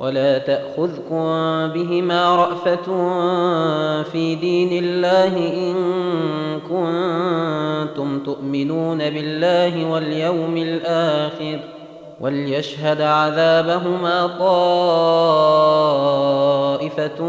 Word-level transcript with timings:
ولا 0.00 0.38
تأخذكم 0.38 1.24
بهما 1.74 2.36
رأفة 2.36 2.84
في 4.02 4.34
دين 4.34 4.84
الله 4.84 5.36
إن 5.36 5.74
كنتم 6.60 8.20
تؤمنون 8.22 8.98
بالله 8.98 9.90
واليوم 9.90 10.56
الآخر 10.56 11.60
وليشهد 12.20 13.00
عذابهما 13.00 14.26
طائفة 16.66 17.22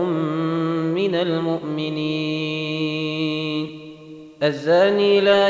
من 0.95 1.15
المؤمنين. 1.15 2.81
الزاني 4.43 5.21
لا 5.21 5.49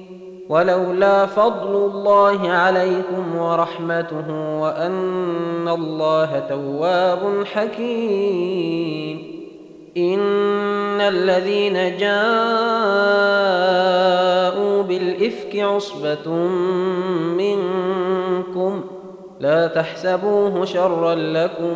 ولولا 0.51 1.25
فضل 1.25 1.75
الله 1.75 2.49
عليكم 2.49 3.35
ورحمته 3.37 4.59
وأن 4.59 5.67
الله 5.67 6.43
تواب 6.49 7.45
حكيم. 7.53 9.17
إن 9.97 11.01
الذين 11.01 11.97
جاءوا 11.97 12.11
بالإفك 14.83 15.55
عصبة 15.55 16.31
منكم 17.37 18.83
لا 19.39 19.67
تحسبوه 19.67 20.65
شرا 20.65 21.15
لكم 21.15 21.75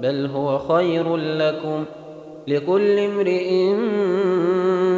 بل 0.00 0.30
هو 0.34 0.58
خير 0.58 1.16
لكم. 1.16 1.84
لكل 2.48 2.98
امرئ 2.98 3.72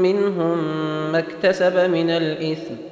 منهم 0.02 0.58
ما 1.12 1.18
اكتسب 1.18 1.90
من 1.90 2.10
الإثم 2.10 2.91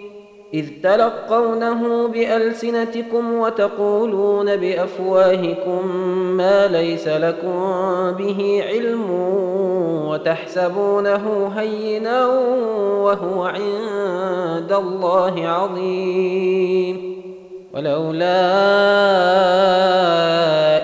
إذ 0.53 0.65
تلقونه 0.83 2.07
بألسنتكم 2.07 3.33
وتقولون 3.33 4.55
بأفواهكم 4.55 5.95
ما 6.37 6.67
ليس 6.67 7.07
لكم 7.07 7.61
به 8.11 8.63
علم 8.67 9.11
وتحسبونه 10.07 11.51
هينا 11.55 12.25
وهو 13.05 13.43
عند 13.43 14.71
الله 14.71 15.47
عظيم. 15.47 17.11
ولولا 17.73 18.41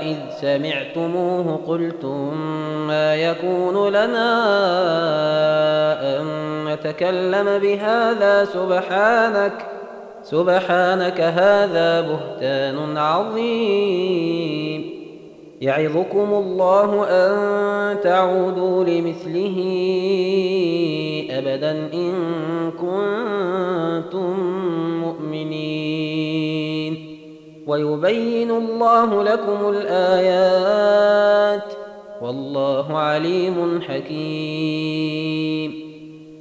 إذ 0.01 0.17
سمعتموه 0.41 1.59
قلتم 1.67 2.37
ما 2.87 3.15
يكون 3.15 3.87
لنا 3.89 4.29
أن 6.01 6.46
نتكلم 6.77 7.59
بهذا 7.59 8.45
سبحانك 8.45 9.65
سبحانك 10.23 11.21
هذا 11.21 12.01
بهتان 12.01 12.97
عظيم. 12.97 14.97
يعظكم 15.61 16.33
الله 16.33 17.07
أن 17.09 18.01
تعودوا 18.01 18.83
لمثله 18.83 19.57
أبدا 21.31 21.71
إن 21.93 22.13
كنتم 22.71 24.39
مؤمنين. 25.01 26.93
ويبين 27.67 28.51
الله 28.51 29.23
لكم 29.23 29.69
الآيات 29.69 30.13
والله 32.21 32.97
عليم 32.97 33.81
حكيم. 33.81 35.86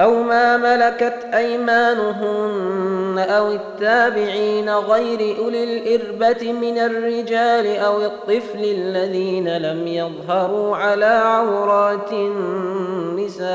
أو 0.00 0.22
ما 0.22 0.56
ملكت 0.56 1.26
أيمانهن 1.34 3.18
أو 3.18 3.52
التابعين 3.52 4.70
غير 4.70 5.36
أولي 5.38 5.64
الإربة 5.64 6.52
من 6.52 6.78
الرجال 6.78 7.76
أو 7.76 8.02
الطفل 8.02 8.64
الذين 8.64 9.56
لم 9.56 9.86
يظهروا 9.86 10.76
على 10.76 11.04
عورات 11.04 12.12
النساء 12.12 13.46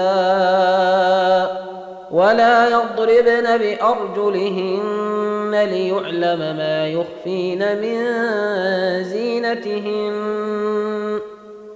ولا 2.11 2.67
يضربن 2.67 3.57
بأرجلهن 3.57 5.51
ليعلم 5.51 6.39
ما 6.57 6.87
يخفين 6.87 7.59
من 7.59 8.03
زينتهن 9.03 10.41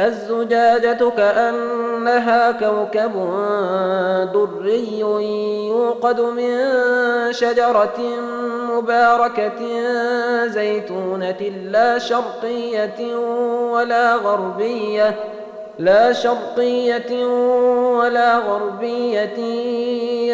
الزجاجة 0.00 1.10
كأنها 1.16 2.52
كوكب 2.52 3.12
دري 4.34 5.00
يوقد 5.68 6.20
من 6.20 6.58
شجرة 7.32 8.00
مباركة 8.70 9.60
زيتونة 10.46 11.40
لا 11.70 11.98
شرقية 11.98 13.16
ولا 13.70 14.14
غربية 14.14 15.14
لا 15.78 16.12
شرقية 16.12 17.26
ولا 17.98 18.38
غربية 18.38 19.38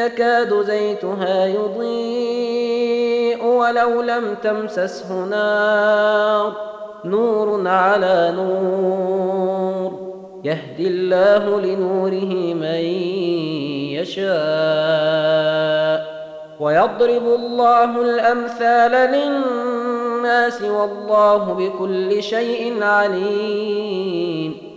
يكاد 0.04 0.62
زيتها 0.62 1.46
يضيء 1.46 2.80
ولو 3.44 4.02
لم 4.02 4.36
تمسسه 4.42 5.24
نار. 5.24 6.79
نور 7.04 7.68
على 7.68 8.34
نور. 8.36 10.10
يهدي 10.44 10.88
الله 10.88 11.60
لنوره 11.60 12.54
من 12.54 12.80
يشاء. 14.00 14.30
ويضرب 16.60 17.26
الله 17.26 18.02
الأمثال 18.02 19.10
للناس 19.10 20.62
والله 20.62 21.38
بكل 21.38 22.22
شيء 22.22 22.82
عليم. 22.82 24.69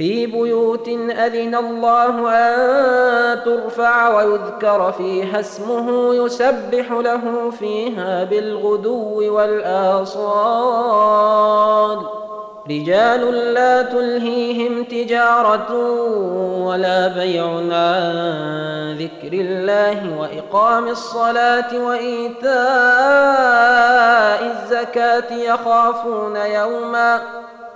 في 0.00 0.26
بيوت 0.26 0.88
أذن 1.10 1.54
الله 1.54 2.30
أن 2.30 3.44
ترفع 3.44 4.16
ويذكر 4.16 4.92
فيها 4.92 5.40
اسمه 5.40 6.14
يسبح 6.14 6.92
له 6.92 7.50
فيها 7.50 8.24
بالغدو 8.24 9.36
والآصال. 9.36 10.20
رجال 12.70 13.54
لا 13.54 13.82
تلهيهم 13.82 14.84
تجارة 14.84 15.74
ولا 16.66 17.08
بيع 17.08 17.46
عن 17.56 18.96
ذكر 18.98 19.32
الله 19.32 20.18
وإقام 20.18 20.88
الصلاة 20.88 21.84
وإيتاء 21.84 22.50
الزكاة 24.46 25.32
يخافون 25.32 26.36
يوما 26.36 27.20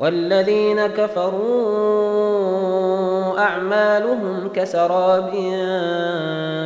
والذين 0.00 0.86
كفروا 0.86 1.88
أعمالهم 3.38 4.48
كسراب 4.54 5.30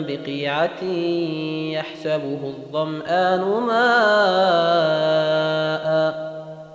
بقيعة 0.09 0.83
يحسبه 1.73 2.39
الظمآن 2.45 3.41
ماء 3.41 3.83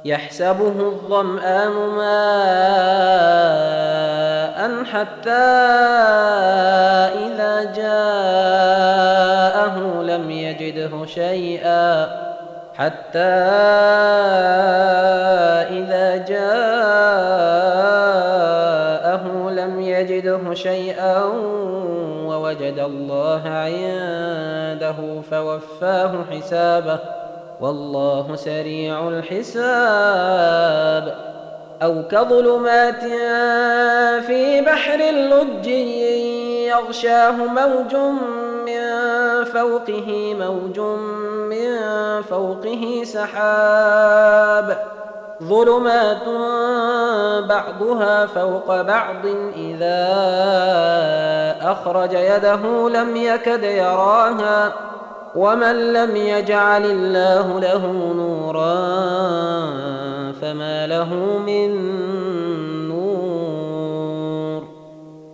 يحسبه 0.06 0.80
الظمآن 0.80 1.72
ماء 1.72 2.08
حتى 4.84 5.32
إذا 7.26 7.74
جاءه 7.76 9.78
لم 10.04 10.32
يجده 10.32 11.06
شيئا 11.06 12.08
حتى 12.78 13.38
شيئا 20.58 21.24
ووجد 22.28 22.80
الله 22.80 23.42
عنده 23.46 25.22
فوفاه 25.32 26.12
حسابه 26.32 27.00
والله 27.62 28.36
سريع 28.36 29.08
الحساب 29.08 30.48
أو 31.82 32.04
كظلمات 32.12 33.04
في 34.26 34.62
بحر 34.62 35.00
اللجي 35.00 36.68
يغشاه 36.68 37.32
موج 37.32 37.96
من 38.66 38.84
فوقه 39.44 40.36
موج 40.40 40.80
من 41.50 41.78
فوقه 42.22 43.02
سحاب 43.04 44.78
ظلمات 45.44 46.28
بعضها 47.42 48.26
فوق 48.26 48.82
بعض. 48.82 49.26
إذا 49.56 49.98
أخرج 51.72 52.14
يده 52.14 52.90
لم 52.90 53.16
يكد 53.16 53.64
يراها. 53.64 54.74
ومن 55.36 55.94
لم 55.94 56.16
يجعل 56.16 56.86
الله 56.86 57.60
له 57.60 57.88
نورا 58.16 58.76
فما 60.42 60.88
له 60.88 61.14
من 61.46 61.72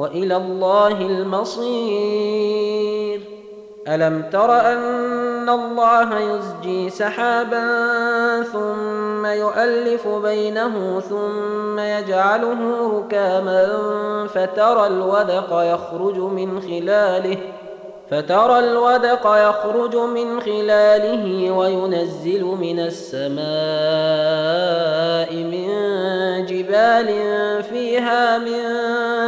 وإلى 0.00 0.36
الله 0.36 1.00
المصير. 1.00 2.60
ألم 3.88 4.22
تر 4.32 4.60
أن 4.60 5.48
الله 5.48 6.18
يزجي 6.18 6.90
سحابا 6.90 7.62
ثم 8.42 9.26
يؤلف 9.26 10.08
بينه 10.08 11.00
ثم 11.00 11.78
يجعله 11.78 12.90
ركاما 12.98 13.66
فترى 14.34 14.86
الودق 14.86 15.74
يخرج 15.74 16.18
من 16.18 16.60
خلاله 16.60 17.36
فترى 18.10 18.58
الودق 18.58 19.26
يخرج 19.26 19.96
من 19.96 20.40
خلاله 20.40 21.50
وينزل 21.50 22.44
من 22.44 22.80
السماء 22.80 23.44
من 25.34 25.70
جبال 26.46 27.08
فيها 27.62 28.38
من 28.38 28.62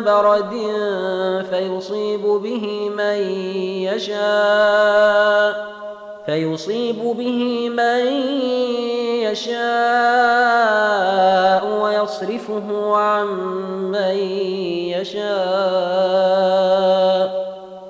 برد 0.04 0.52
فيصيب 1.50 2.22
به 2.22 2.90
من 2.96 3.16
يشاء 3.94 5.66
فيصيب 6.26 6.98
به 6.98 7.68
من 7.68 8.06
يشاء 9.22 9.62
ويصرفه 11.82 12.96
عن 12.96 13.26
من 13.92 14.16
يشاء 14.94 16.31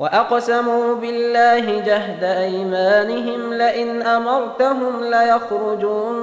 وأقسموا 0.00 0.94
بالله 0.94 1.80
جهد 1.80 2.24
أيمانهم 2.24 3.54
لئن 3.54 4.02
أمرتهم 4.02 5.04
ليخرجون. 5.04 6.16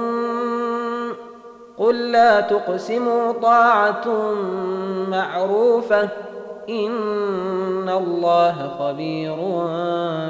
قل 1.78 2.12
لا 2.12 2.40
تقسموا 2.40 3.32
طاعة 3.32 4.08
معروفة. 5.08 6.08
إن 6.68 7.88
الله 7.88 8.70
خبير 8.78 9.36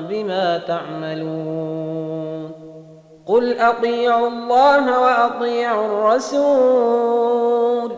بما 0.08 0.60
تعملون. 0.68 2.50
قل 3.26 3.58
أطيعوا 3.58 4.28
الله 4.28 5.00
وأطيعوا 5.00 5.86
الرسول. 5.86 7.92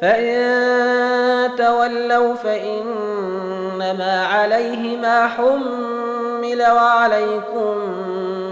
فإن 0.00 1.56
تولوا 1.56 2.34
فإنما 2.34 4.24
عليه 4.26 4.96
ما 4.96 5.26
حمل 5.26 6.62
وعليكم 6.62 7.76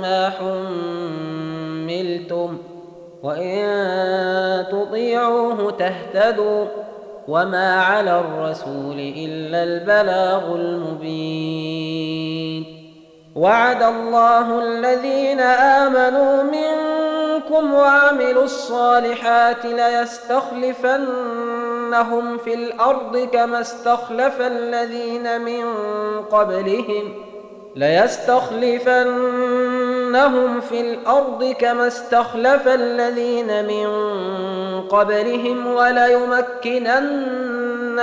ما 0.01 0.31
حملتم 1.91 2.59
وإن 3.23 4.67
تطيعوه 4.73 5.71
تهتدوا 5.71 6.65
وما 7.29 7.81
على 7.81 8.21
الرسول 8.21 9.13
إلا 9.17 9.63
البلاغ 9.65 10.55
المبين 10.55 12.05
وعد 13.37 13.83
الله 13.83 14.59
الذين 14.63 15.41
آمنوا 15.41 16.43
منكم 16.43 16.94
وعملوا 17.55 18.45
الصالحات 18.45 19.65
ليستخلفنهم 19.65 21.09
في 22.39 22.55
الأرض 22.55 23.29
كما 23.33 23.61
استخلف 23.61 24.41
الذين 24.41 25.41
من 25.41 25.65
قبلهم 26.23 27.15
ليستخلفنهم 27.77 29.01
في 30.61 30.81
الأرض 30.81 31.55
كما 31.59 31.87
استخلف 31.87 32.69
الذين 32.69 33.65
من 33.67 33.89
قبلهم 34.89 35.67
وليمكنن 35.67 37.35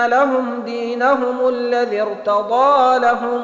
لهم 0.06 0.62
دينهم 0.66 1.48
الذي 1.50 2.02
ارتضى 2.02 3.00
لهم 3.00 3.44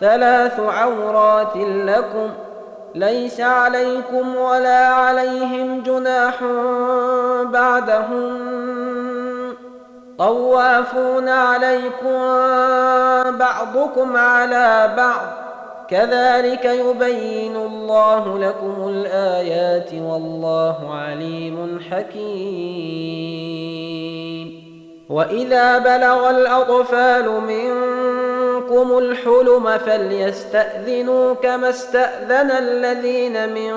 ثلاث 0.00 0.60
عورات 0.60 1.56
لكم 1.56 2.30
ليس 2.94 3.40
عليكم 3.40 4.36
ولا 4.36 4.86
عليهم 4.86 5.82
جناح 5.82 6.34
بعدهم 7.44 8.38
طوافون 10.18 11.28
عليكم 11.28 12.18
بعضكم 13.38 14.16
على 14.16 14.94
بعض. 14.96 15.26
كذلك 15.88 16.64
يبين 16.64 17.56
الله 17.56 18.38
لكم 18.38 18.88
الآيات 18.88 19.92
والله 19.92 20.94
عليم 20.94 21.80
حكيم. 21.90 23.16
وإذا 25.10 25.78
بلغ 25.78 26.30
الأطفال 26.30 27.40
منكم 27.40 28.35
الحلم 28.72 29.78
فليستاذنوا 29.78 31.34
كما 31.34 31.68
استاذن 31.68 32.50
الذين 32.50 33.54
من 33.54 33.74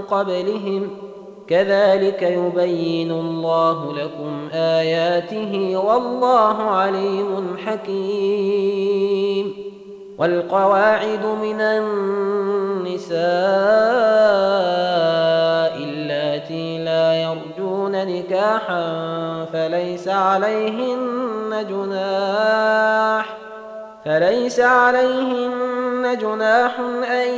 قبلهم 0.00 0.90
كذلك 1.48 2.22
يبين 2.22 3.10
الله 3.10 3.94
لكم 3.94 4.48
اياته 4.52 5.76
والله 5.76 6.62
عليم 6.62 7.56
حكيم. 7.66 9.02
والقواعد 10.18 11.24
من 11.26 11.60
النساء 11.60 13.16
اللاتي 15.76 16.84
لا 16.84 17.22
يرجون 17.22 17.92
نكاحا 17.92 18.82
فليس 19.52 20.08
عليهن 20.08 21.66
جناح 21.70 23.41
فليس 24.04 24.60
عليهن 24.60 26.18
جناح 26.20 26.80
أن 27.10 27.28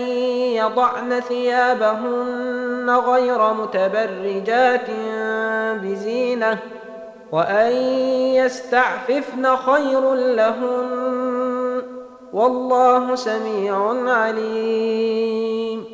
يضعن 0.56 1.20
ثيابهن 1.20 2.90
غير 2.90 3.54
متبرجات 3.54 4.86
بزينة 5.82 6.58
وأن 7.32 7.72
يستعففن 8.34 9.56
خير 9.56 10.14
لهن 10.14 11.82
والله 12.32 13.14
سميع 13.14 13.94
عليم 14.06 15.93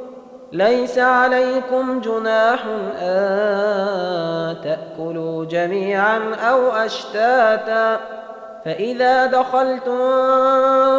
ليس 0.51 0.97
عليكم 0.99 2.01
جناح 2.01 2.65
أن 3.01 4.55
تأكلوا 4.63 5.45
جميعا 5.45 6.35
أو 6.35 6.71
أشتاتا. 6.71 7.99
فإذا 8.65 9.25
دخلتم 9.25 9.97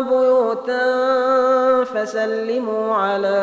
بيوتا 0.08 0.84
فسلموا 1.84 2.94
على 2.94 3.38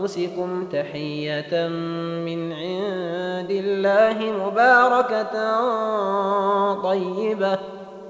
أنفسكم 0.00 0.68
تحية 0.72 1.68
من 2.26 2.52
عند 2.52 3.50
الله 3.50 4.32
مباركة 4.46 5.34
طيبة. 6.82 7.58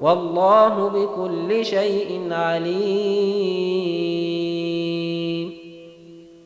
والله 0.00 0.88
بكل 0.88 1.64
شيء 1.64 2.28
عليم. 2.30 3.90